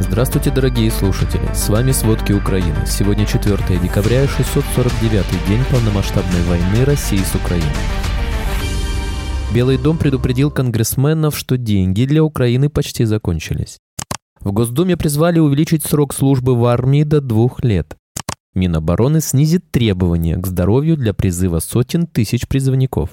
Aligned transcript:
Здравствуйте, 0.00 0.50
дорогие 0.50 0.90
слушатели! 0.90 1.48
С 1.54 1.68
вами 1.68 1.92
«Сводки 1.92 2.32
Украины». 2.32 2.86
Сегодня 2.86 3.26
4 3.26 3.56
декабря, 3.78 4.26
649 4.26 5.24
день 5.48 5.60
полномасштабной 5.70 6.42
войны 6.42 6.84
России 6.84 7.18
с 7.18 7.34
Украиной. 7.34 7.68
Белый 9.54 9.78
дом 9.78 9.98
предупредил 9.98 10.50
конгрессменов, 10.50 11.36
что 11.36 11.56
деньги 11.56 12.04
для 12.06 12.24
Украины 12.24 12.68
почти 12.68 13.04
закончились. 13.04 13.78
В 14.40 14.52
Госдуме 14.52 14.96
призвали 14.96 15.38
увеличить 15.38 15.84
срок 15.84 16.14
службы 16.14 16.56
в 16.56 16.64
армии 16.64 17.04
до 17.04 17.20
двух 17.20 17.62
лет. 17.62 17.96
Минобороны 18.54 19.20
снизит 19.20 19.70
требования 19.70 20.36
к 20.36 20.46
здоровью 20.46 20.96
для 20.96 21.14
призыва 21.14 21.60
сотен 21.60 22.06
тысяч 22.06 22.48
призывников. 22.48 23.10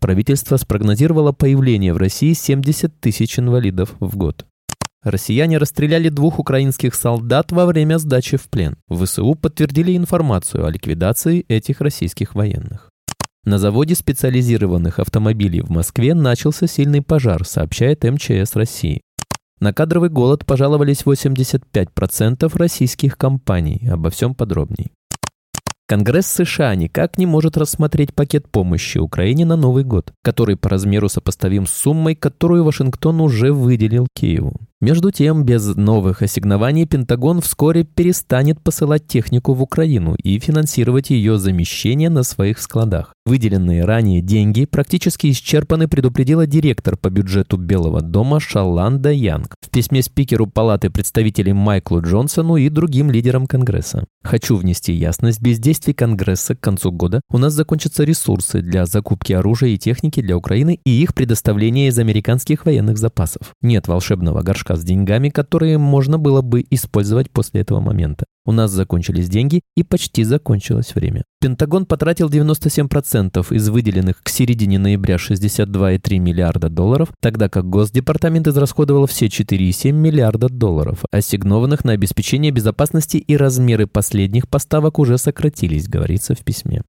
Правительство 0.00 0.56
спрогнозировало 0.56 1.32
появление 1.32 1.92
в 1.92 1.98
России 1.98 2.32
70 2.32 3.00
тысяч 3.00 3.38
инвалидов 3.38 3.94
в 4.00 4.16
год. 4.16 4.46
Россияне 5.02 5.58
расстреляли 5.58 6.08
двух 6.08 6.38
украинских 6.38 6.94
солдат 6.94 7.52
во 7.52 7.66
время 7.66 7.98
сдачи 7.98 8.36
в 8.36 8.48
плен. 8.48 8.76
В 8.88 9.04
ВСУ 9.04 9.34
подтвердили 9.34 9.96
информацию 9.96 10.66
о 10.66 10.70
ликвидации 10.70 11.44
этих 11.48 11.80
российских 11.80 12.34
военных. 12.34 12.90
На 13.44 13.58
заводе 13.58 13.94
специализированных 13.94 14.98
автомобилей 14.98 15.60
в 15.60 15.70
Москве 15.70 16.14
начался 16.14 16.66
сильный 16.66 17.02
пожар, 17.02 17.44
сообщает 17.44 18.02
МЧС 18.02 18.56
России. 18.56 19.00
На 19.60 19.72
кадровый 19.72 20.10
голод 20.10 20.44
пожаловались 20.44 21.02
85% 21.04 22.58
российских 22.58 23.16
компаний. 23.16 23.88
Обо 23.90 24.10
всем 24.10 24.34
подробней. 24.34 24.90
Конгресс 25.88 26.26
США 26.26 26.74
никак 26.74 27.16
не 27.16 27.26
может 27.26 27.56
рассмотреть 27.56 28.12
пакет 28.12 28.48
помощи 28.50 28.98
Украине 28.98 29.44
на 29.44 29.54
Новый 29.54 29.84
год, 29.84 30.12
который 30.22 30.56
по 30.56 30.68
размеру 30.68 31.08
сопоставим 31.08 31.64
с 31.66 31.72
суммой, 31.72 32.16
которую 32.16 32.64
Вашингтон 32.64 33.20
уже 33.20 33.52
выделил 33.52 34.08
Киеву. 34.12 34.56
Между 34.82 35.10
тем, 35.10 35.44
без 35.44 35.74
новых 35.74 36.20
ассигнований 36.20 36.84
Пентагон 36.84 37.40
вскоре 37.40 37.84
перестанет 37.84 38.60
посылать 38.60 39.06
технику 39.06 39.54
в 39.54 39.62
Украину 39.62 40.16
и 40.22 40.38
финансировать 40.38 41.08
ее 41.08 41.38
замещение 41.38 42.10
на 42.10 42.22
своих 42.22 42.60
складах. 42.60 43.14
Выделенные 43.24 43.86
ранее 43.86 44.20
деньги 44.20 44.66
практически 44.66 45.30
исчерпаны, 45.30 45.88
предупредила 45.88 46.46
директор 46.46 46.98
по 46.98 47.08
бюджету 47.08 47.56
Белого 47.56 48.02
дома 48.02 48.38
Шаланда 48.38 49.12
Янг 49.12 49.54
в 49.62 49.70
письме 49.70 50.02
спикеру 50.02 50.46
Палаты 50.46 50.90
представителей 50.90 51.54
Майклу 51.54 52.02
Джонсону 52.02 52.56
и 52.56 52.68
другим 52.68 53.10
лидерам 53.10 53.46
Конгресса. 53.46 54.04
Хочу 54.22 54.56
внести 54.56 54.92
ясность, 54.92 55.40
без 55.40 55.58
действий 55.58 55.94
Конгресса 55.94 56.54
к 56.54 56.60
концу 56.60 56.92
года 56.92 57.22
у 57.30 57.38
нас 57.38 57.54
закончатся 57.54 58.04
ресурсы 58.04 58.60
для 58.60 58.84
закупки 58.84 59.32
оружия 59.32 59.70
и 59.70 59.78
техники 59.78 60.20
для 60.20 60.36
Украины 60.36 60.78
и 60.84 60.90
их 60.90 61.14
предоставления 61.14 61.88
из 61.88 61.98
американских 61.98 62.66
военных 62.66 62.98
запасов. 62.98 63.54
Нет 63.62 63.88
волшебного 63.88 64.42
горшка 64.42 64.65
мешка 64.66 64.76
с 64.76 64.84
деньгами, 64.84 65.28
которые 65.28 65.78
можно 65.78 66.18
было 66.18 66.42
бы 66.42 66.64
использовать 66.70 67.30
после 67.30 67.60
этого 67.60 67.80
момента. 67.80 68.24
У 68.44 68.52
нас 68.52 68.70
закончились 68.70 69.28
деньги 69.28 69.62
и 69.76 69.82
почти 69.82 70.24
закончилось 70.24 70.94
время. 70.94 71.24
Пентагон 71.40 71.84
потратил 71.86 72.28
97% 72.28 73.54
из 73.54 73.68
выделенных 73.68 74.22
к 74.22 74.28
середине 74.28 74.78
ноября 74.78 75.16
62,3 75.16 76.18
миллиарда 76.18 76.68
долларов, 76.68 77.08
тогда 77.20 77.48
как 77.48 77.68
Госдепартамент 77.68 78.46
израсходовал 78.46 79.06
все 79.06 79.26
4,7 79.26 79.92
миллиарда 79.92 80.48
долларов, 80.48 81.04
ассигнованных 81.10 81.84
на 81.84 81.92
обеспечение 81.92 82.52
безопасности 82.52 83.16
и 83.16 83.36
размеры 83.36 83.86
последних 83.86 84.48
поставок 84.48 84.98
уже 84.98 85.18
сократились, 85.18 85.88
говорится 85.88 86.34
в 86.34 86.44
письме. 86.44 86.82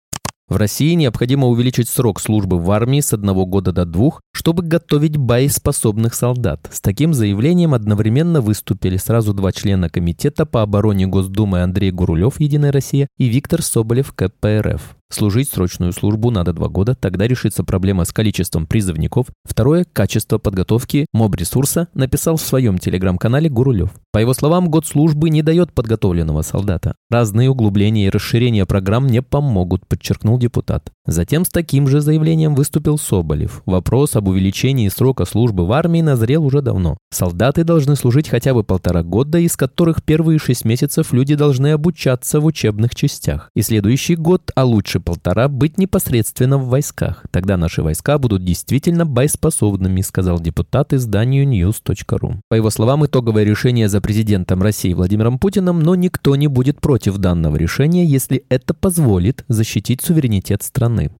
В 0.49 0.55
России 0.55 0.93
необходимо 0.93 1.47
увеличить 1.47 1.89
срок 1.89 2.21
службы 2.21 2.57
в 2.57 2.71
армии 2.71 3.01
с 3.01 3.11
одного 3.11 3.45
года 3.45 3.73
до 3.73 3.85
двух, 3.85 4.21
чтобы 4.31 4.63
готовить 4.63 5.17
боеспособных 5.17 6.13
солдат. 6.13 6.69
С 6.71 6.79
таким 6.79 7.13
заявлением 7.13 7.73
одновременно 7.73 8.39
выступили 8.39 8.95
сразу 8.95 9.33
два 9.33 9.51
члена 9.51 9.89
Комитета 9.89 10.45
по 10.45 10.61
обороне 10.61 11.05
Госдумы 11.05 11.63
Андрей 11.63 11.91
Гурулев 11.91 12.39
«Единая 12.39 12.71
Россия» 12.71 13.07
и 13.17 13.25
Виктор 13.27 13.61
Соболев 13.61 14.13
КПРФ. 14.13 14.96
Служить 15.09 15.49
срочную 15.49 15.93
службу 15.93 16.31
надо 16.31 16.51
два 16.51 16.67
года, 16.67 16.93
тогда 16.93 17.27
решится 17.27 17.63
проблема 17.63 18.03
с 18.03 18.11
количеством 18.11 18.65
призывников. 18.67 19.27
Второе– 19.45 19.85
качество 19.93 20.37
подготовки 20.37 21.05
моб-ресурса, 21.13 21.87
написал 21.93 22.35
в 22.35 22.41
своем 22.41 22.77
телеграм-канале 22.77 23.49
Гурулев. 23.49 23.91
По 24.11 24.19
его 24.19 24.33
словам, 24.33 24.69
год 24.69 24.85
службы 24.85 25.29
не 25.29 25.41
дает 25.41 25.71
подготовленного 25.71 26.41
солдата. 26.41 26.95
Разные 27.09 27.49
углубления 27.49 28.07
и 28.07 28.09
расширения 28.09 28.65
программ 28.65 29.07
не 29.07 29.21
помогут, 29.21 29.87
подчеркнул 29.87 30.37
депутат. 30.37 30.91
Затем 31.05 31.45
с 31.45 31.49
таким 31.49 31.87
же 31.87 32.01
заявлением 32.01 32.53
выступил 32.53 32.97
Соболев. 32.97 33.61
Вопрос 33.65 34.17
об 34.17 34.27
увеличении 34.27 34.89
срока 34.89 35.23
службы 35.23 35.65
в 35.65 35.71
армии 35.71 36.01
назрел 36.01 36.43
уже 36.45 36.61
давно. 36.61 36.97
Солдаты 37.11 37.63
должны 37.63 37.95
служить 37.95 38.27
хотя 38.27 38.53
бы 38.53 38.63
полтора 38.63 39.03
года, 39.03 39.39
из 39.39 39.55
которых 39.55 40.03
первые 40.03 40.37
шесть 40.37 40.65
месяцев 40.65 41.13
люди 41.13 41.35
должны 41.35 41.71
обучаться 41.71 42.41
в 42.41 42.45
учебных 42.45 42.93
частях. 42.93 43.49
И 43.55 43.61
следующий 43.61 44.15
год, 44.15 44.51
а 44.53 44.65
лучше 44.65 44.96
полтора, 44.99 45.47
быть 45.47 45.77
непосредственно 45.77 46.57
в 46.57 46.67
войсках. 46.67 47.25
Тогда 47.31 47.57
наши 47.57 47.81
войска 47.81 48.17
будут 48.17 48.43
действительно 48.43 49.05
боеспособными, 49.05 50.01
сказал 50.01 50.39
депутат 50.39 50.93
изданию 50.93 51.45
news.ru. 51.45 52.39
По 52.49 52.55
его 52.55 52.69
словам, 52.69 53.05
итоговое 53.05 53.43
решение 53.43 53.89
за 53.89 54.01
президентом 54.01 54.61
России 54.61 54.93
Владимиром 54.93 55.39
Путиным, 55.39 55.79
но 55.79 55.95
никто 55.95 56.35
не 56.35 56.47
будет 56.47 56.81
против 56.81 57.17
данного 57.17 57.55
решения, 57.55 58.05
если 58.05 58.43
это 58.49 58.73
позволит 58.73 59.43
защитить 59.47 60.01
суверенитет 60.01 60.63
страны. 60.63 61.11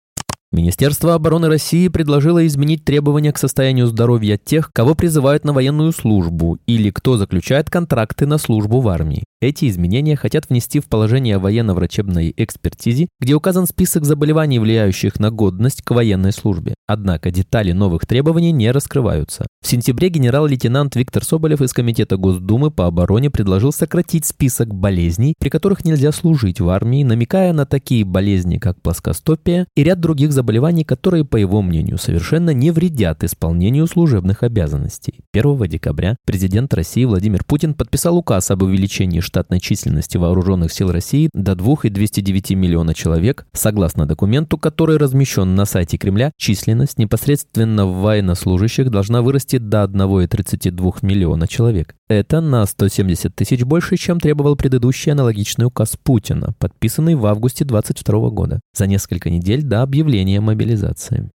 Министерство 0.50 1.12
обороны 1.12 1.48
России 1.48 1.88
предложило 1.88 2.46
изменить 2.46 2.82
требования 2.82 3.32
к 3.32 3.38
состоянию 3.38 3.86
здоровья 3.86 4.38
тех, 4.38 4.72
кого 4.72 4.94
призывают 4.94 5.44
на 5.44 5.52
военную 5.52 5.92
службу 5.92 6.58
или 6.66 6.90
кто 6.90 7.18
заключает 7.18 7.68
контракты 7.68 8.24
на 8.24 8.38
службу 8.38 8.80
в 8.80 8.88
армии. 8.88 9.24
Эти 9.40 9.68
изменения 9.68 10.16
хотят 10.16 10.48
внести 10.48 10.80
в 10.80 10.86
положение 10.86 11.36
о 11.36 11.38
военно-врачебной 11.38 12.32
экспертизе, 12.36 13.08
где 13.20 13.34
указан 13.34 13.66
список 13.66 14.04
заболеваний, 14.04 14.58
влияющих 14.58 15.20
на 15.20 15.30
годность 15.30 15.82
к 15.82 15.90
военной 15.90 16.32
службе. 16.32 16.74
Однако 16.88 17.30
детали 17.30 17.72
новых 17.72 18.06
требований 18.06 18.50
не 18.50 18.72
раскрываются. 18.72 19.46
В 19.62 19.68
сентябре 19.68 20.08
генерал-лейтенант 20.08 20.96
Виктор 20.96 21.24
Соболев 21.24 21.60
из 21.60 21.72
Комитета 21.72 22.16
Госдумы 22.16 22.70
по 22.70 22.86
обороне 22.86 23.30
предложил 23.30 23.70
сократить 23.70 24.24
список 24.24 24.74
болезней, 24.74 25.34
при 25.38 25.50
которых 25.50 25.84
нельзя 25.84 26.10
служить 26.10 26.60
в 26.60 26.68
армии, 26.68 27.04
намекая 27.04 27.52
на 27.52 27.66
такие 27.66 28.04
болезни, 28.04 28.58
как 28.58 28.80
плоскостопия 28.80 29.66
и 29.76 29.84
ряд 29.84 30.00
других 30.00 30.32
заболеваний, 30.38 30.84
которые, 30.84 31.24
по 31.24 31.36
его 31.36 31.62
мнению, 31.62 31.98
совершенно 31.98 32.50
не 32.50 32.70
вредят 32.70 33.24
исполнению 33.24 33.88
служебных 33.88 34.44
обязанностей. 34.44 35.14
1 35.32 35.66
декабря 35.66 36.16
президент 36.24 36.72
России 36.74 37.04
Владимир 37.04 37.42
Путин 37.44 37.74
подписал 37.74 38.16
указ 38.16 38.52
об 38.52 38.62
увеличении 38.62 39.18
штатной 39.18 39.58
численности 39.58 40.16
вооруженных 40.16 40.72
сил 40.72 40.92
России 40.92 41.28
до 41.34 41.56
2,209 41.56 42.50
миллиона 42.50 42.94
человек. 42.94 43.46
Согласно 43.52 44.06
документу, 44.06 44.58
который 44.58 44.96
размещен 44.96 45.56
на 45.56 45.64
сайте 45.64 45.98
Кремля, 45.98 46.30
численность 46.36 46.98
непосредственно 46.98 47.84
военнослужащих 47.86 48.90
должна 48.90 49.22
вырасти 49.22 49.58
до 49.58 49.82
1,32 49.82 50.98
миллиона 51.02 51.48
человек. 51.48 51.96
Это 52.08 52.40
на 52.40 52.64
170 52.64 53.34
тысяч 53.34 53.64
больше, 53.64 53.96
чем 53.96 54.20
требовал 54.20 54.54
предыдущий 54.54 55.10
аналогичный 55.10 55.66
указ 55.66 55.96
Путина, 56.00 56.54
подписанный 56.60 57.16
в 57.16 57.26
августе 57.26 57.64
2022 57.64 58.30
года, 58.30 58.60
за 58.74 58.86
несколько 58.86 59.30
недель 59.30 59.62
до 59.62 59.82
объявления 59.82 60.27
мобилизации. 60.36 61.30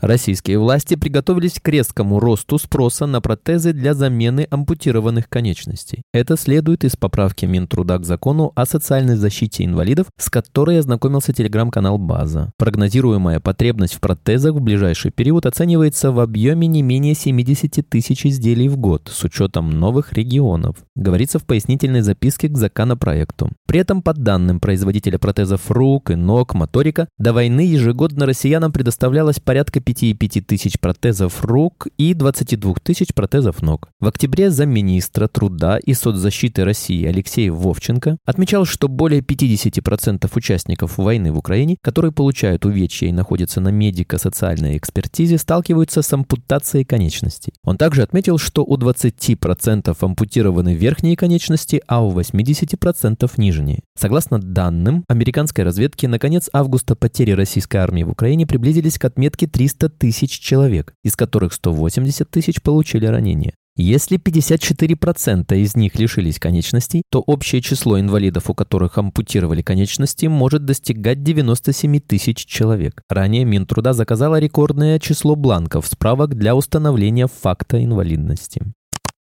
Российские 0.00 0.58
власти 0.58 0.94
приготовились 0.94 1.60
к 1.60 1.68
резкому 1.68 2.20
росту 2.20 2.58
спроса 2.58 3.04
на 3.06 3.20
протезы 3.20 3.74
для 3.74 3.92
замены 3.92 4.46
ампутированных 4.50 5.28
конечностей. 5.28 6.02
Это 6.14 6.38
следует 6.38 6.84
из 6.84 6.96
поправки 6.96 7.44
Минтруда 7.44 7.98
к 7.98 8.06
закону 8.06 8.52
о 8.54 8.64
социальной 8.64 9.16
защите 9.16 9.64
инвалидов, 9.64 10.06
с 10.16 10.30
которой 10.30 10.78
ознакомился 10.78 11.34
телеграм-канал 11.34 11.98
«База». 11.98 12.52
Прогнозируемая 12.56 13.40
потребность 13.40 13.94
в 13.94 14.00
протезах 14.00 14.54
в 14.54 14.60
ближайший 14.60 15.10
период 15.10 15.44
оценивается 15.44 16.12
в 16.12 16.20
объеме 16.20 16.66
не 16.66 16.82
менее 16.82 17.14
70 17.14 17.86
тысяч 17.86 18.24
изделий 18.24 18.68
в 18.68 18.78
год 18.78 19.10
с 19.12 19.22
учетом 19.24 19.70
новых 19.70 20.14
регионов, 20.14 20.76
говорится 20.96 21.38
в 21.38 21.44
пояснительной 21.44 22.00
записке 22.00 22.48
к 22.48 22.56
законопроекту. 22.56 23.50
При 23.66 23.80
этом, 23.80 24.00
по 24.00 24.14
данным 24.14 24.60
производителя 24.60 25.18
протезов 25.18 25.70
рук 25.70 26.10
и 26.10 26.14
ног 26.14 26.54
Моторика, 26.54 27.08
до 27.18 27.34
войны 27.34 27.60
ежегодно 27.60 28.24
россиянам 28.24 28.72
предоставлялось 28.72 29.40
порядка 29.40 29.80
25 29.92 30.46
тысяч 30.46 30.78
протезов 30.78 31.44
рук 31.44 31.88
и 31.98 32.14
22 32.14 32.74
тысяч 32.82 33.12
протезов 33.14 33.62
ног. 33.62 33.88
В 34.00 34.06
октябре 34.06 34.50
замминистра 34.50 35.28
труда 35.28 35.78
и 35.78 35.94
соцзащиты 35.94 36.64
России 36.64 37.04
Алексей 37.04 37.50
Вовченко 37.50 38.18
отмечал, 38.24 38.64
что 38.64 38.88
более 38.88 39.20
50% 39.20 40.30
участников 40.34 40.98
войны 40.98 41.32
в 41.32 41.38
Украине, 41.38 41.76
которые 41.82 42.12
получают 42.12 42.64
увечья 42.64 43.08
и 43.08 43.12
находятся 43.12 43.60
на 43.60 43.70
медико-социальной 43.70 44.76
экспертизе, 44.76 45.38
сталкиваются 45.38 46.02
с 46.02 46.12
ампутацией 46.12 46.84
конечностей. 46.84 47.52
Он 47.64 47.76
также 47.76 48.02
отметил, 48.02 48.38
что 48.38 48.64
у 48.64 48.76
20% 48.76 49.96
ампутированы 50.00 50.74
верхние 50.74 51.16
конечности, 51.16 51.82
а 51.86 52.04
у 52.04 52.12
80% 52.12 53.30
нижние. 53.36 53.80
Согласно 53.98 54.38
данным 54.38 55.04
американской 55.08 55.64
разведки, 55.64 56.06
на 56.06 56.18
конец 56.18 56.48
августа 56.52 56.94
потери 56.94 57.32
российской 57.32 57.78
армии 57.78 58.02
в 58.02 58.10
Украине 58.10 58.46
приблизились 58.46 58.98
к 58.98 59.04
отметке 59.04 59.46
300 59.46 59.79
300 59.80 59.88
тысяч 59.88 60.38
человек, 60.38 60.94
из 61.02 61.16
которых 61.16 61.54
180 61.54 62.30
тысяч 62.30 62.60
получили 62.62 63.06
ранения. 63.06 63.54
Если 63.76 64.18
54% 64.18 65.56
из 65.56 65.74
них 65.74 65.98
лишились 65.98 66.38
конечностей, 66.38 67.02
то 67.10 67.20
общее 67.20 67.62
число 67.62 67.98
инвалидов, 67.98 68.50
у 68.50 68.54
которых 68.54 68.98
ампутировали 68.98 69.62
конечности, 69.62 70.26
может 70.26 70.66
достигать 70.66 71.22
97 71.22 72.00
тысяч 72.00 72.44
человек. 72.44 73.00
Ранее 73.08 73.44
Минтруда 73.44 73.94
заказала 73.94 74.38
рекордное 74.38 74.98
число 74.98 75.34
бланков 75.34 75.86
справок 75.86 76.34
для 76.34 76.54
установления 76.54 77.26
факта 77.26 77.82
инвалидности. 77.82 78.60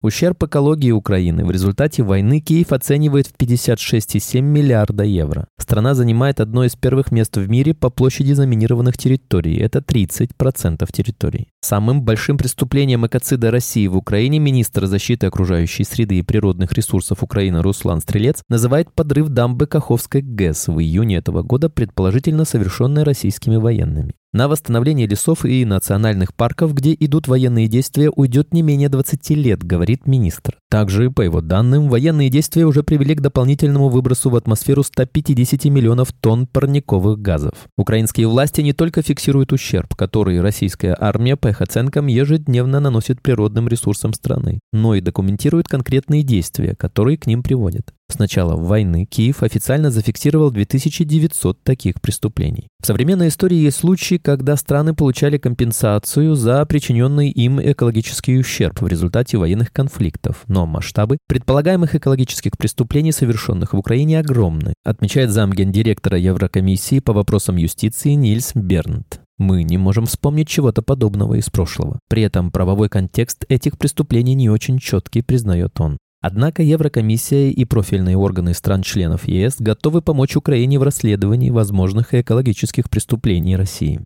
Ущерб 0.04 0.44
экологии 0.44 0.92
Украины 0.92 1.46
в 1.46 1.52
результате 1.52 2.04
войны 2.04 2.42
Киев 2.42 2.74
оценивает 2.74 3.28
в 3.28 3.38
56,7 3.40 4.42
миллиарда 4.42 5.06
евро. 5.06 5.48
Страна 5.58 5.94
занимает 5.96 6.42
одно 6.42 6.66
из 6.66 6.76
первых 6.76 7.14
мест 7.14 7.38
в 7.38 7.50
мире 7.50 7.74
по 7.74 7.90
площади 7.90 8.34
заминированных 8.34 8.98
территорий. 8.98 9.56
Это 9.56 9.80
30% 9.80 10.86
территорий. 10.92 11.48
Самым 11.62 12.02
большим 12.02 12.38
преступлением 12.38 13.08
экоцида 13.08 13.50
России 13.50 13.88
в 13.88 13.96
Украине 13.96 14.40
министр 14.40 14.88
защиты 14.88 15.28
окружающей 15.28 15.86
среды 15.86 16.20
и 16.20 16.22
природных 16.22 16.74
ресурсов 16.74 17.24
Украины 17.24 17.62
Руслан 17.62 18.02
Стрелец 18.02 18.44
называет 18.50 18.92
подрыв 18.92 19.30
дамбы 19.30 19.68
Каховской 19.68 20.22
ГЭС 20.22 20.68
в 20.68 20.82
июне 20.82 21.16
этого 21.16 21.44
года, 21.44 21.70
предположительно 21.70 22.44
совершенной 22.44 23.04
российскими 23.04 23.56
военными. 23.56 24.16
На 24.34 24.48
восстановление 24.48 25.06
лесов 25.06 25.46
и 25.46 25.64
национальных 25.64 26.34
парков, 26.34 26.74
где 26.74 26.96
идут 27.00 27.28
военные 27.28 27.68
действия, 27.68 28.10
уйдет 28.10 28.52
не 28.52 28.64
менее 28.64 28.90
20 28.90 29.30
лет, 29.30 29.64
говорит 29.64 30.08
министр. 30.08 30.58
Также, 30.72 31.12
по 31.12 31.22
его 31.22 31.40
данным, 31.40 31.88
военные 31.88 32.32
действия 32.32 32.66
уже 32.66 32.82
привели 32.82 33.14
к 33.14 33.22
дополнительному 33.22 33.90
выбросу 33.90 34.32
в 34.32 34.36
атмосферу 34.36 34.82
150 34.82 35.66
миллионов 35.66 36.12
тонн 36.14 36.48
парниковых 36.48 37.20
газов. 37.20 37.54
Украинские 37.78 38.28
власти 38.28 38.62
не 38.62 38.74
только 38.74 39.04
фиксируют 39.04 39.54
ущерб, 39.54 39.94
который 39.94 40.42
российская 40.42 40.98
армия, 41.00 41.36
по 41.36 41.50
их 41.50 41.62
оценкам, 41.62 42.08
ежедневно 42.08 42.80
наносит 42.80 43.22
природным 43.22 43.68
ресурсам 43.68 44.16
страны, 44.16 44.62
но 44.72 44.96
и 44.96 45.02
документируют 45.02 45.68
конкретные 45.68 46.24
действия, 46.24 46.74
которые 46.76 47.20
к 47.20 47.28
ним 47.28 47.44
приводят. 47.44 47.94
С 48.14 48.20
начала 48.20 48.56
войны 48.56 49.06
Киев 49.06 49.42
официально 49.42 49.90
зафиксировал 49.90 50.52
2900 50.52 51.64
таких 51.64 52.00
преступлений. 52.00 52.68
В 52.80 52.86
современной 52.86 53.30
истории 53.30 53.58
есть 53.58 53.78
случаи, 53.78 54.20
когда 54.20 54.56
страны 54.56 54.94
получали 54.94 55.40
компенсацию 55.40 56.36
за 56.36 56.64
причиненный 56.68 57.32
им 57.32 57.60
экологический 57.60 58.38
ущерб 58.38 58.82
в 58.82 58.88
результате 58.88 59.40
военных 59.40 59.74
конфликтов, 59.74 60.44
но 60.46 60.68
масштабы 60.68 61.18
предполагаемых 61.28 61.96
экологических 61.96 62.52
преступлений, 62.56 63.12
совершенных 63.12 63.74
в 63.74 63.80
Украине, 63.80 64.20
огромны, 64.20 64.76
отмечает 64.86 65.32
замгендиректора 65.32 66.20
Еврокомиссии 66.20 67.00
по 67.00 67.14
вопросам 67.14 67.56
юстиции 67.56 68.12
Нильс 68.12 68.52
Бернт. 68.54 69.22
Мы 69.40 69.64
не 69.64 69.80
можем 69.80 70.06
вспомнить 70.06 70.48
чего-то 70.48 70.84
подобного 70.84 71.34
из 71.34 71.50
прошлого. 71.50 72.00
При 72.08 72.22
этом 72.22 72.52
правовой 72.52 72.90
контекст 72.90 73.46
этих 73.50 73.80
преступлений 73.80 74.36
не 74.36 74.52
очень 74.52 74.78
четкий, 74.78 75.24
признает 75.24 75.82
он. 75.82 75.98
Однако 76.24 76.64
Еврокомиссия 76.64 77.52
и 77.52 77.66
профильные 77.66 78.16
органы 78.16 78.54
стран-членов 78.54 79.28
ЕС 79.28 79.58
готовы 79.60 80.02
помочь 80.02 80.38
Украине 80.38 80.80
в 80.80 80.84
расследовании 80.84 81.50
возможных 81.50 82.14
экологических 82.14 82.90
преступлений 82.90 83.58
России. 83.58 84.00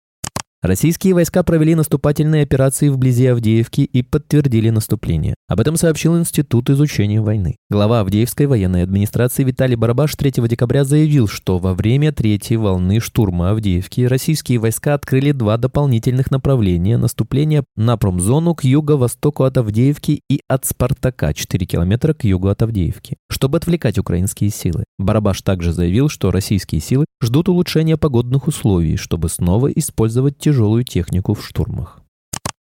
Российские 0.64 1.14
войска 1.14 1.44
провели 1.44 1.76
наступательные 1.76 2.42
операции 2.42 2.90
вблизи 2.90 3.28
Авдеевки 3.28 3.82
и 3.82 4.02
подтвердили 4.02 4.72
наступление. 4.72 5.36
Об 5.48 5.60
этом 5.60 5.78
сообщил 5.78 6.18
Институт 6.18 6.72
изучения 6.72 7.22
войны. 7.22 7.58
Глава 7.70 8.00
Авдеевской 8.00 8.48
военной 8.48 8.82
администрации 8.82 9.44
Виталий 9.44 9.76
Барабаш 9.76 10.16
3 10.16 10.32
декабря 10.48 10.84
заявил, 10.84 11.28
что 11.28 11.60
во 11.60 11.76
время 11.76 12.12
третьей 12.12 12.58
волны 12.58 13.00
штурма 13.00 13.52
Авдеевки 13.52 14.02
российские 14.08 14.58
войска 14.58 14.96
открыли 14.96 15.32
два 15.32 15.58
дополнительных 15.58 16.32
направления 16.32 16.98
наступления 16.98 17.64
на 17.76 17.96
промзону 17.96 18.56
к 18.56 18.64
юго-востоку 18.64 19.44
от 19.44 19.60
Авдеевки 19.60 20.24
и 20.28 20.42
от 20.48 20.66
Спартака 20.66 21.36
4 21.36 21.68
километра 21.68 22.16
к 22.16 22.24
югу 22.24 22.48
от 22.48 22.64
Авдеевки, 22.64 23.18
чтобы 23.30 23.60
отвлекать 23.60 24.00
украинские 24.00 24.50
силы. 24.50 24.86
Барабаш 24.98 25.44
также 25.44 25.72
заявил, 25.72 26.10
что 26.10 26.32
российские 26.32 26.82
силы 26.82 27.06
ждут 27.22 27.48
улучшения 27.48 27.96
погодных 27.96 28.48
условий, 28.48 28.98
чтобы 28.98 29.30
снова 29.30 29.68
использовать 29.68 30.40
тяжелую 30.48 30.86
технику 30.86 31.34
в 31.34 31.46
штурмах. 31.46 32.00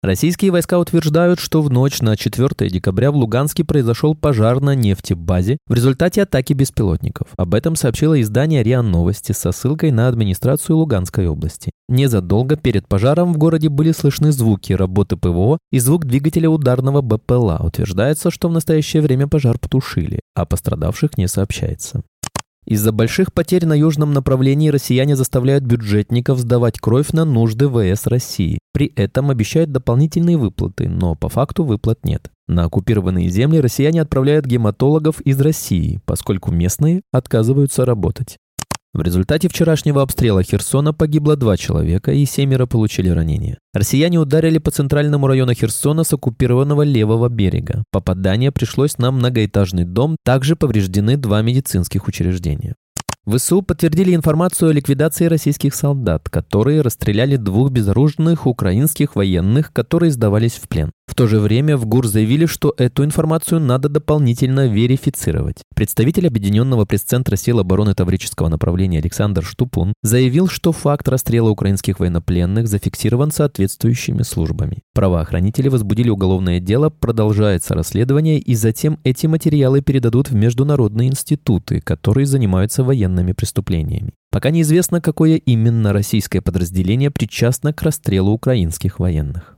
Российские 0.03 0.51
войска 0.51 0.81
утверждают, 0.81 1.39
что 1.39 1.63
в 1.63 1.71
ночь 1.71 2.01
на 2.01 2.17
4 2.17 2.71
декабря 2.71 3.13
в 3.13 3.17
Луганске 3.17 3.65
произошел 3.65 4.17
пожар 4.17 4.61
на 4.61 4.75
нефтебазе 4.75 5.59
в 5.69 5.75
результате 5.75 6.23
атаки 6.23 6.55
беспилотников. 6.55 7.29
Об 7.37 7.55
этом 7.55 7.77
сообщило 7.77 8.21
издание 8.21 8.65
РИА 8.65 8.83
Новости 8.83 9.31
со 9.31 9.53
ссылкой 9.53 9.93
на 9.93 10.09
администрацию 10.09 10.77
Луганской 10.77 11.29
области. 11.29 11.71
Незадолго 11.89 12.57
перед 12.57 12.89
пожаром 12.89 13.33
в 13.33 13.39
городе 13.39 13.69
были 13.69 13.93
слышны 13.93 14.33
звуки 14.33 14.73
работы 14.73 15.17
ПВО 15.17 15.59
и 15.71 15.79
звук 15.79 16.05
двигателя 16.05 16.51
ударного 16.51 17.01
БПЛА. 17.01 17.61
Утверждается, 17.65 18.33
что 18.33 18.49
в 18.49 18.53
настоящее 18.53 19.03
время 19.03 19.29
пожар 19.29 19.59
потушили, 19.59 20.21
а 20.35 20.47
пострадавших 20.47 21.17
не 21.17 21.29
сообщается. 21.29 22.03
Из-за 22.69 22.93
больших 22.93 23.33
потерь 23.33 23.65
на 23.65 23.73
южном 23.73 24.13
направлении 24.13 24.69
россияне 24.69 25.17
заставляют 25.17 25.65
бюджетников 25.65 26.39
сдавать 26.39 26.79
кровь 26.79 27.13
на 27.13 27.25
нужды 27.25 27.67
ВС 27.67 28.07
России. 28.07 28.59
При 28.75 28.93
этом 28.95 29.31
обещают 29.31 29.73
дополнительные 29.73 30.37
выплаты, 30.37 30.87
но 30.87 31.15
по 31.15 31.31
факту 31.31 31.65
выплат 31.65 32.05
нет. 32.05 32.31
На 32.47 32.65
оккупированные 32.65 33.31
земли 33.31 33.61
россияне 33.61 34.03
отправляют 34.03 34.45
гематологов 34.45 35.23
из 35.23 35.41
России, 35.41 36.01
поскольку 36.05 36.51
местные 36.51 37.01
отказываются 37.11 37.87
работать. 37.87 38.37
В 38.99 39.01
результате 39.01 39.49
вчерашнего 39.49 40.03
обстрела 40.03 40.43
Херсона 40.43 40.93
погибло 40.93 41.37
два 41.37 41.57
человека 41.57 42.11
и 42.11 42.25
семеро 42.25 42.67
получили 42.67 43.09
ранения. 43.11 43.59
Россияне 43.73 44.19
ударили 44.19 44.59
по 44.59 44.73
центральному 44.73 45.29
району 45.29 45.55
Херсона 45.55 46.03
с 46.03 46.13
оккупированного 46.13 46.83
левого 46.83 47.29
берега. 47.29 47.85
Попадание 47.93 48.51
пришлось 48.51 48.99
на 48.99 49.13
многоэтажный 49.13 49.85
дом, 49.85 50.17
также 50.25 50.57
повреждены 50.57 51.17
два 51.17 51.43
медицинских 51.43 52.09
учреждения. 52.09 52.75
ВСУ 53.25 53.63
подтвердили 53.63 54.17
информацию 54.17 54.71
о 54.71 54.73
ликвидации 54.73 55.27
российских 55.27 55.77
солдат, 55.77 56.29
которые 56.29 56.81
расстреляли 56.81 57.37
двух 57.37 57.71
безоружных 57.71 58.49
украинских 58.49 59.15
военных, 59.15 59.73
которые 59.73 60.11
сдавались 60.11 60.55
в 60.55 60.67
плен. 60.67 60.91
В 61.09 61.15
то 61.15 61.27
же 61.27 61.41
время 61.41 61.79
в 61.79 61.87
ГУР 61.87 62.07
заявили, 62.07 62.45
что 62.45 62.75
эту 62.77 63.03
информацию 63.03 63.61
надо 63.61 63.89
дополнительно 63.89 64.69
верифицировать. 64.69 65.63
Представитель 65.75 66.27
Объединенного 66.27 66.85
пресс-центра 66.85 67.35
сил 67.35 67.61
обороны 67.61 67.95
Таврического 67.95 68.49
направления 68.49 68.99
Александр 68.99 69.43
Штупун 69.43 69.95
заявил, 70.03 70.49
что 70.49 70.71
факт 70.71 71.09
расстрела 71.09 71.49
украинских 71.49 71.99
военнопленных 71.99 72.69
зафиксирован 72.69 73.33
соответствующими 73.33 74.23
службами. 74.23 74.83
Правоохранители 74.95 75.69
возбудили 75.69 76.11
уголовное 76.11 76.61
дело, 76.61 76.91
продолжается 76.91 77.75
расследование, 77.75 78.39
и 78.39 78.55
затем 78.55 79.01
эти 79.03 79.27
материалы 79.27 79.81
передадут 79.81 80.29
в 80.29 80.35
международные 80.35 81.09
институты, 81.09 81.81
которые 81.81 82.27
занимаются 82.27 82.85
военными 82.85 83.33
преступлениями. 83.33 84.13
Пока 84.31 84.51
неизвестно, 84.51 85.01
какое 85.01 85.37
именно 85.37 85.95
российское 85.95 86.43
подразделение 86.43 87.11
причастно 87.11 87.73
к 87.73 87.83
расстрелу 87.83 88.33
украинских 88.33 88.99
военных. 88.99 89.58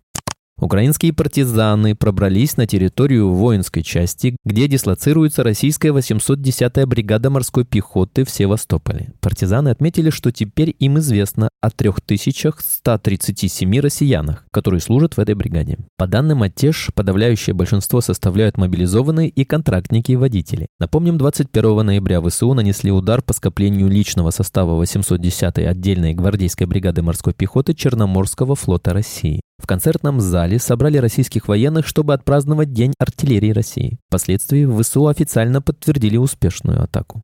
Украинские 0.60 1.14
партизаны 1.14 1.94
пробрались 1.94 2.58
на 2.58 2.66
территорию 2.66 3.32
воинской 3.32 3.82
части, 3.82 4.36
где 4.44 4.68
дислоцируется 4.68 5.42
российская 5.42 5.88
810-я 5.88 6.86
бригада 6.86 7.30
морской 7.30 7.64
пехоты 7.64 8.26
в 8.26 8.30
Севастополе. 8.30 9.14
Партизаны 9.20 9.70
отметили, 9.70 10.10
что 10.10 10.30
теперь 10.30 10.76
им 10.78 10.98
известно 10.98 11.48
о 11.62 11.70
3137 11.70 13.80
россиянах, 13.80 14.44
которые 14.52 14.82
служат 14.82 15.16
в 15.16 15.20
этой 15.20 15.34
бригаде. 15.34 15.78
По 15.96 16.06
данным 16.06 16.42
ОТЕШ, 16.42 16.90
подавляющее 16.94 17.54
большинство 17.54 18.02
составляют 18.02 18.58
мобилизованные 18.58 19.30
и 19.30 19.46
контрактники 19.46 20.12
и 20.12 20.16
водители. 20.16 20.66
Напомним, 20.78 21.16
21 21.16 21.86
ноября 21.86 22.20
ВСУ 22.20 22.52
нанесли 22.52 22.92
удар 22.92 23.22
по 23.22 23.32
скоплению 23.32 23.88
личного 23.88 24.30
состава 24.30 24.82
810-й 24.82 25.66
отдельной 25.66 26.12
гвардейской 26.12 26.66
бригады 26.66 27.00
морской 27.00 27.32
пехоты 27.32 27.72
Черноморского 27.72 28.56
флота 28.56 28.92
России. 28.92 29.40
В 29.60 29.66
концертном 29.66 30.20
зале 30.20 30.58
собрали 30.58 30.96
российских 30.96 31.46
военных, 31.46 31.86
чтобы 31.86 32.14
отпраздновать 32.14 32.72
День 32.72 32.94
артиллерии 32.98 33.52
России. 33.52 33.98
Впоследствии 34.08 34.64
в 34.64 34.82
ВСУ 34.82 35.06
официально 35.06 35.60
подтвердили 35.60 36.16
успешную 36.16 36.82
атаку. 36.82 37.22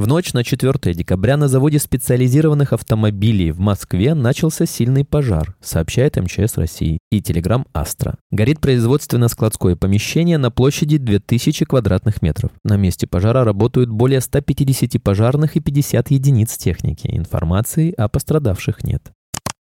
В 0.00 0.06
ночь 0.06 0.32
на 0.32 0.44
4 0.44 0.94
декабря 0.94 1.36
на 1.36 1.46
заводе 1.46 1.78
специализированных 1.78 2.72
автомобилей 2.72 3.50
в 3.50 3.60
Москве 3.60 4.14
начался 4.14 4.64
сильный 4.64 5.04
пожар, 5.04 5.54
сообщает 5.60 6.16
МЧС 6.16 6.56
России 6.56 7.00
и 7.10 7.20
Телеграм 7.20 7.66
Астра. 7.74 8.16
Горит 8.30 8.60
производственно-складское 8.60 9.76
помещение 9.76 10.38
на 10.38 10.50
площади 10.50 10.96
2000 10.96 11.66
квадратных 11.66 12.22
метров. 12.22 12.50
На 12.64 12.78
месте 12.78 13.06
пожара 13.06 13.44
работают 13.44 13.90
более 13.90 14.22
150 14.22 15.02
пожарных 15.02 15.56
и 15.56 15.60
50 15.60 16.10
единиц 16.12 16.56
техники. 16.56 17.06
Информации 17.06 17.92
о 17.92 18.08
пострадавших 18.08 18.82
нет. 18.84 19.12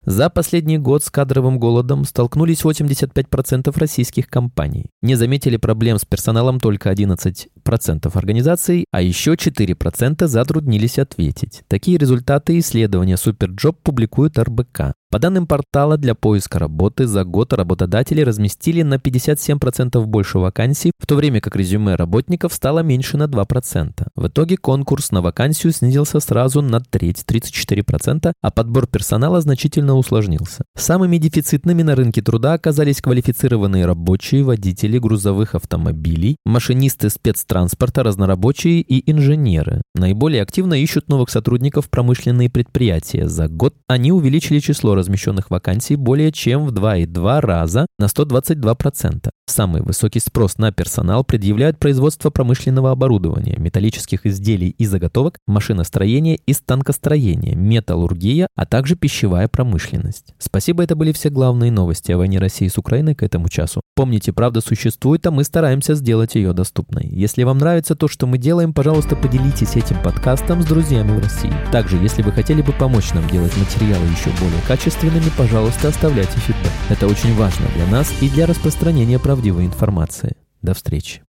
За 0.06 0.30
последний 0.30 0.78
год 0.78 1.04
с 1.04 1.10
кадровым 1.10 1.60
голодом 1.60 2.06
столкнулись 2.06 2.64
85% 2.64 3.78
российских 3.78 4.28
компаний. 4.28 4.88
Не 5.02 5.16
заметили 5.16 5.58
проблем 5.58 6.00
с 6.00 6.06
персоналом 6.06 6.60
только 6.60 6.92
11%. 6.92 7.48
10% 7.66 8.18
организаций, 8.18 8.86
а 8.92 9.02
еще 9.02 9.34
4% 9.34 10.28
затруднились 10.28 11.00
ответить. 11.00 11.64
Такие 11.68 11.98
результаты 11.98 12.58
исследования 12.60 13.16
Superjob 13.16 13.76
публикует 13.84 14.38
РБК. 14.38 14.94
По 15.12 15.20
данным 15.20 15.46
портала 15.46 15.98
для 15.98 16.16
поиска 16.16 16.58
работы, 16.58 17.06
за 17.06 17.26
год 17.26 17.52
работодатели 17.52 18.22
разместили 18.22 18.82
на 18.82 18.94
57% 18.94 20.02
больше 20.06 20.40
вакансий, 20.40 20.94
в 20.98 21.06
то 21.06 21.16
время 21.16 21.42
как 21.42 21.58
резюме 21.58 21.96
работников 21.96 22.54
стало 22.54 22.80
меньше 22.80 23.18
на 23.18 23.26
2%. 23.26 24.08
В 24.16 24.28
итоге 24.28 24.56
конкурс 24.56 25.12
на 25.12 25.22
вакансию 25.22 25.74
снизился 25.74 26.22
сразу 26.22 26.62
на 26.62 26.80
треть, 26.80 27.26
34%, 27.28 28.32
а 28.42 28.52
подбор 28.52 28.88
персонала 28.88 29.42
значительно 29.42 29.98
усложнился. 29.98 30.64
Самыми 30.78 31.18
дефицитными 31.18 31.82
на 31.82 31.96
рынке 31.96 32.22
труда 32.22 32.54
оказались 32.54 33.02
квалифицированные 33.02 33.86
рабочие, 33.86 34.44
водители 34.46 34.98
грузовых 34.98 35.56
автомобилей, 35.56 36.38
машинисты 36.46 37.10
спецтранспорта, 37.10 38.04
разнорабочие 38.04 38.80
и 38.80 39.12
инженеры. 39.12 39.82
Наиболее 39.94 40.42
активно 40.42 40.76
ищут 40.76 41.10
новых 41.10 41.30
сотрудников 41.30 41.90
промышленные 41.90 42.50
предприятия. 42.50 43.28
За 43.28 43.50
год 43.50 43.76
они 43.88 44.14
увеличили 44.14 44.60
число 44.60 45.01
размещенных 45.02 45.50
вакансий 45.50 45.98
более 45.98 46.32
чем 46.32 46.66
в 46.66 46.72
2,2 46.72 47.40
раза 47.42 47.86
на 48.00 48.06
122%. 48.06 49.30
Самый 49.52 49.82
высокий 49.82 50.22
спрос 50.22 50.58
на 50.58 50.72
персонал 50.72 51.26
предъявляют 51.26 51.78
производство 51.78 52.30
промышленного 52.30 52.92
оборудования, 52.92 53.58
металлических 53.58 54.26
изделий 54.26 54.70
и 54.70 54.86
заготовок, 54.86 55.40
машиностроение 55.46 56.40
и 56.46 56.54
станкостроение, 56.54 57.56
металлургия, 57.56 58.48
а 58.56 58.66
также 58.66 58.96
пищевая 58.96 59.50
промышленность. 59.50 60.34
Спасибо, 60.38 60.84
это 60.84 60.96
были 60.96 61.12
все 61.12 61.30
главные 61.30 61.70
новости 61.70 62.14
о 62.14 62.18
войне 62.18 62.40
России 62.40 62.70
с 62.70 62.78
Украиной 62.78 63.14
к 63.14 63.24
этому 63.24 63.50
часу. 63.50 63.82
Помните, 63.94 64.32
правда 64.32 64.62
существует, 64.62 65.28
а 65.28 65.32
мы 65.32 65.44
стараемся 65.44 65.96
сделать 65.96 66.36
ее 66.36 66.54
доступной. 66.54 67.08
Если 67.08 67.44
вам 67.44 67.58
нравится 67.58 67.96
то, 67.96 68.08
что 68.08 68.28
мы 68.28 68.38
делаем, 68.38 68.74
пожалуйста, 68.74 69.18
поделитесь 69.18 69.76
этим 69.76 70.02
подкастом 70.02 70.62
с 70.62 70.66
друзьями 70.66 71.12
в 71.12 71.20
России. 71.20 71.52
Также, 71.74 71.98
если 71.98 72.22
вы 72.22 72.32
хотели 72.32 72.62
бы 72.62 72.72
помочь 72.72 73.14
нам 73.14 73.28
делать 73.28 73.56
материалы 73.58 74.06
еще 74.06 74.30
более 74.40 74.62
качественными, 74.92 75.32
пожалуйста, 75.38 75.88
оставляйте 75.88 76.38
фидбэк. 76.40 76.72
Это 76.90 77.08
очень 77.08 77.34
важно 77.36 77.68
для 77.76 77.88
нас 77.88 78.12
и 78.22 78.30
для 78.30 78.46
распространения 78.46 79.20
правдивой 79.20 79.66
информации. 79.66 80.36
До 80.62 80.74
встречи. 80.74 81.22